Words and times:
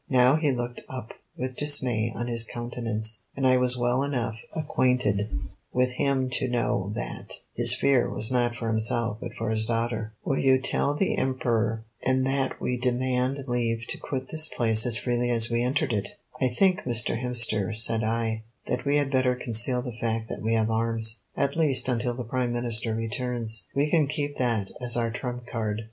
Now 0.09 0.35
he 0.35 0.51
looked 0.51 0.81
up 0.89 1.13
with 1.37 1.55
dismay 1.55 2.11
on 2.15 2.25
his 2.25 2.43
countenance, 2.43 3.21
and 3.37 3.45
I 3.45 3.57
was 3.57 3.77
well 3.77 4.01
enough 4.01 4.35
acquainted 4.55 5.29
with 5.71 5.91
him 5.91 6.27
to 6.31 6.47
know 6.47 6.91
that 6.95 7.35
his 7.53 7.75
fear 7.75 8.09
was 8.09 8.31
not 8.31 8.55
for 8.55 8.67
himself 8.67 9.19
but 9.21 9.35
for 9.35 9.51
his 9.51 9.67
daughter. 9.67 10.13
"Will 10.25 10.39
you 10.39 10.57
tell 10.59 10.95
the 10.95 11.15
Emperor," 11.19 11.85
he 11.99 12.07
said, 12.07 12.25
"that 12.25 12.25
we 12.25 12.31
are 12.31 12.33
armed, 12.33 12.39
and 12.47 12.51
that 12.51 12.59
we 12.61 12.77
demand 12.77 13.47
leave 13.47 13.85
to 13.89 13.99
quit 13.99 14.29
this 14.29 14.47
place 14.47 14.87
as 14.87 14.97
freely 14.97 15.29
as 15.29 15.51
we 15.51 15.61
entered 15.61 15.93
it?" 15.93 16.17
"I 16.41 16.47
think, 16.47 16.81
Mr. 16.81 17.21
Hemster," 17.21 17.71
said 17.75 18.03
I, 18.03 18.41
"that 18.65 18.83
we 18.85 18.97
had 18.97 19.11
better 19.11 19.35
conceal 19.35 19.83
the 19.83 19.99
fact 20.01 20.29
that 20.29 20.41
we 20.41 20.55
have 20.55 20.71
arms, 20.71 21.19
at 21.37 21.55
least 21.55 21.87
until 21.87 22.15
the 22.15 22.23
Prime 22.23 22.51
Minister 22.53 22.95
returns. 22.95 23.65
We 23.75 23.87
can 23.91 24.07
keep 24.07 24.37
that 24.37 24.71
as 24.81 24.97
our 24.97 25.11
trump 25.11 25.45
card." 25.45 25.79